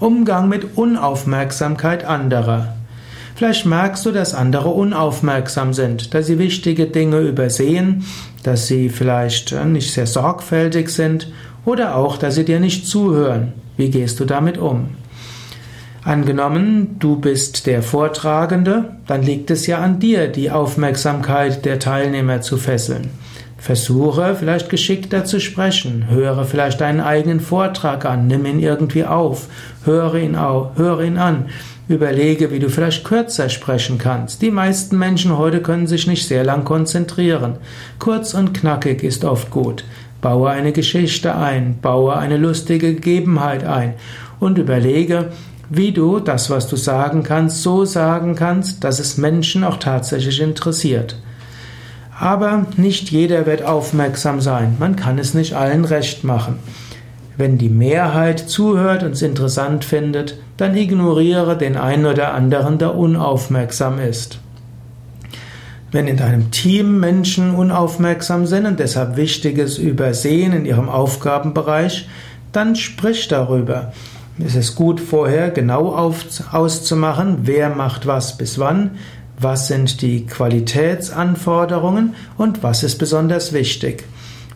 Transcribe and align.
Umgang 0.00 0.48
mit 0.48 0.76
Unaufmerksamkeit 0.76 2.04
anderer. 2.04 2.74
Vielleicht 3.36 3.66
merkst 3.66 4.06
du, 4.06 4.12
dass 4.12 4.34
andere 4.34 4.68
unaufmerksam 4.68 5.72
sind, 5.72 6.14
dass 6.14 6.26
sie 6.26 6.38
wichtige 6.38 6.86
Dinge 6.86 7.20
übersehen, 7.20 8.04
dass 8.42 8.66
sie 8.66 8.88
vielleicht 8.88 9.52
äh, 9.52 9.64
nicht 9.64 9.92
sehr 9.92 10.06
sorgfältig 10.06 10.88
sind 10.88 11.32
oder 11.64 11.96
auch, 11.96 12.16
dass 12.16 12.36
sie 12.36 12.44
dir 12.44 12.60
nicht 12.60 12.86
zuhören. 12.86 13.52
Wie 13.76 13.90
gehst 13.90 14.20
du 14.20 14.24
damit 14.24 14.58
um? 14.58 14.90
Angenommen, 16.04 16.96
du 16.98 17.16
bist 17.16 17.66
der 17.66 17.82
Vortragende, 17.82 18.96
dann 19.06 19.22
liegt 19.22 19.50
es 19.50 19.66
ja 19.66 19.78
an 19.78 20.00
dir, 20.00 20.28
die 20.28 20.50
Aufmerksamkeit 20.50 21.64
der 21.64 21.78
Teilnehmer 21.78 22.40
zu 22.42 22.58
fesseln. 22.58 23.10
Versuche 23.64 24.36
vielleicht 24.38 24.68
geschickter 24.68 25.24
zu 25.24 25.40
sprechen, 25.40 26.10
höre 26.10 26.44
vielleicht 26.44 26.82
deinen 26.82 27.00
eigenen 27.00 27.40
Vortrag 27.40 28.04
an, 28.04 28.26
nimm 28.26 28.44
ihn 28.44 28.60
irgendwie 28.60 29.06
auf, 29.06 29.46
höre 29.86 30.16
ihn, 30.16 30.36
auf, 30.36 30.76
höre 30.76 31.00
ihn 31.00 31.16
an, 31.16 31.46
überlege, 31.88 32.50
wie 32.50 32.58
du 32.58 32.68
vielleicht 32.68 33.04
kürzer 33.04 33.48
sprechen 33.48 33.96
kannst. 33.96 34.42
Die 34.42 34.50
meisten 34.50 34.98
Menschen 34.98 35.38
heute 35.38 35.62
können 35.62 35.86
sich 35.86 36.06
nicht 36.06 36.28
sehr 36.28 36.44
lang 36.44 36.64
konzentrieren. 36.64 37.54
Kurz 37.98 38.34
und 38.34 38.52
knackig 38.52 39.02
ist 39.02 39.24
oft 39.24 39.50
gut. 39.50 39.86
Baue 40.20 40.50
eine 40.50 40.72
Geschichte 40.72 41.34
ein, 41.34 41.78
baue 41.80 42.16
eine 42.16 42.36
lustige 42.36 42.92
Gegebenheit 42.92 43.64
ein 43.64 43.94
und 44.40 44.58
überlege, 44.58 45.30
wie 45.70 45.92
du 45.92 46.20
das, 46.20 46.50
was 46.50 46.68
du 46.68 46.76
sagen 46.76 47.22
kannst, 47.22 47.62
so 47.62 47.86
sagen 47.86 48.34
kannst, 48.34 48.84
dass 48.84 48.98
es 48.98 49.16
Menschen 49.16 49.64
auch 49.64 49.78
tatsächlich 49.78 50.42
interessiert. 50.42 51.16
Aber 52.18 52.66
nicht 52.76 53.10
jeder 53.10 53.46
wird 53.46 53.64
aufmerksam 53.64 54.40
sein. 54.40 54.76
Man 54.78 54.96
kann 54.96 55.18
es 55.18 55.34
nicht 55.34 55.54
allen 55.54 55.84
recht 55.84 56.24
machen. 56.24 56.58
Wenn 57.36 57.58
die 57.58 57.68
Mehrheit 57.68 58.38
zuhört 58.38 59.02
und 59.02 59.12
es 59.12 59.22
interessant 59.22 59.84
findet, 59.84 60.38
dann 60.56 60.76
ignoriere 60.76 61.58
den 61.58 61.76
einen 61.76 62.06
oder 62.06 62.32
anderen, 62.32 62.78
der 62.78 62.94
unaufmerksam 62.94 63.98
ist. 63.98 64.38
Wenn 65.90 66.06
in 66.06 66.16
deinem 66.16 66.50
Team 66.52 67.00
Menschen 67.00 67.54
unaufmerksam 67.54 68.46
sind 68.46 68.66
und 68.66 68.78
deshalb 68.80 69.16
Wichtiges 69.16 69.78
übersehen 69.78 70.52
in 70.52 70.66
ihrem 70.66 70.88
Aufgabenbereich, 70.88 72.08
dann 72.52 72.76
sprich 72.76 73.28
darüber. 73.28 73.92
Es 74.44 74.54
ist 74.56 74.74
gut 74.74 75.00
vorher 75.00 75.50
genau 75.50 75.94
auszumachen, 75.94 77.38
wer 77.42 77.70
macht 77.70 78.06
was 78.06 78.36
bis 78.36 78.58
wann, 78.58 78.92
was 79.38 79.68
sind 79.68 80.02
die 80.02 80.26
Qualitätsanforderungen 80.26 82.14
und 82.36 82.62
was 82.62 82.82
ist 82.82 82.98
besonders 82.98 83.52
wichtig. 83.52 84.04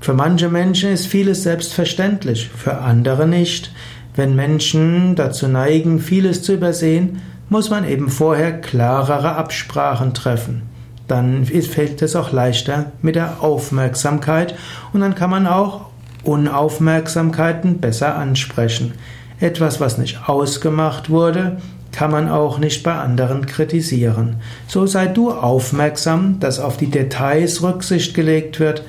Für 0.00 0.14
manche 0.14 0.48
Menschen 0.48 0.92
ist 0.92 1.06
vieles 1.06 1.42
selbstverständlich, 1.42 2.48
für 2.48 2.78
andere 2.78 3.26
nicht. 3.26 3.72
Wenn 4.14 4.36
Menschen 4.36 5.16
dazu 5.16 5.48
neigen, 5.48 6.00
vieles 6.00 6.42
zu 6.42 6.54
übersehen, 6.54 7.20
muss 7.48 7.70
man 7.70 7.88
eben 7.88 8.08
vorher 8.08 8.60
klarere 8.60 9.36
Absprachen 9.36 10.14
treffen. 10.14 10.62
Dann 11.06 11.46
fällt 11.46 12.02
es 12.02 12.14
auch 12.14 12.32
leichter 12.32 12.92
mit 13.00 13.16
der 13.16 13.42
Aufmerksamkeit 13.42 14.54
und 14.92 15.00
dann 15.00 15.14
kann 15.14 15.30
man 15.30 15.46
auch 15.46 15.86
Unaufmerksamkeiten 16.22 17.78
besser 17.78 18.16
ansprechen. 18.16 18.92
Etwas, 19.40 19.80
was 19.80 19.98
nicht 19.98 20.28
ausgemacht 20.28 21.10
wurde, 21.10 21.58
kann 21.92 22.10
man 22.10 22.28
auch 22.28 22.58
nicht 22.58 22.82
bei 22.82 22.94
anderen 22.94 23.46
kritisieren. 23.46 24.36
So 24.66 24.86
sei 24.86 25.06
du 25.06 25.30
aufmerksam, 25.32 26.38
dass 26.40 26.60
auf 26.60 26.76
die 26.76 26.90
Details 26.90 27.62
Rücksicht 27.62 28.14
gelegt 28.14 28.60
wird, 28.60 28.82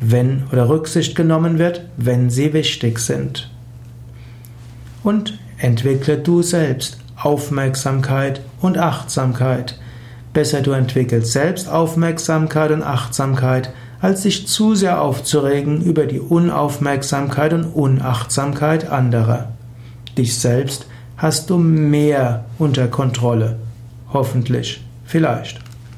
wenn 0.00 0.44
oder 0.52 0.68
Rücksicht 0.68 1.16
genommen 1.16 1.58
wird, 1.58 1.82
wenn 1.96 2.30
sie 2.30 2.52
wichtig 2.52 2.98
sind. 2.98 3.50
Und 5.02 5.38
entwickle 5.58 6.18
du 6.18 6.42
selbst 6.42 6.98
Aufmerksamkeit 7.16 8.40
und 8.60 8.78
Achtsamkeit. 8.78 9.78
Besser 10.32 10.60
du 10.60 10.72
entwickelst 10.72 11.32
selbst 11.32 11.68
Aufmerksamkeit 11.68 12.70
und 12.70 12.82
Achtsamkeit, 12.82 13.72
als 14.00 14.22
sich 14.22 14.46
zu 14.46 14.74
sehr 14.74 15.00
aufzuregen 15.00 15.82
über 15.82 16.04
die 16.06 16.20
Unaufmerksamkeit 16.20 17.54
und 17.54 17.64
Unachtsamkeit 17.64 18.90
anderer. 18.90 19.52
Dich 20.18 20.38
selbst 20.38 20.86
hast 21.16 21.50
du 21.50 21.58
mehr 21.58 22.44
unter 22.58 22.88
Kontrolle. 22.88 23.56
Hoffentlich. 24.12 24.80
Vielleicht. 25.04 25.65